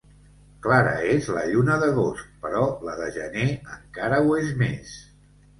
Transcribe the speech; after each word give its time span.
Clara 0.67 0.93
és 1.15 1.27
la 1.35 1.43
lluna 1.49 1.75
d'agost, 1.83 2.31
però 2.47 2.63
la 2.89 2.97
de 3.03 3.11
gener, 3.19 3.47
encara 3.77 4.23
ho 4.25 4.37
és 4.47 4.53
més. 4.65 4.99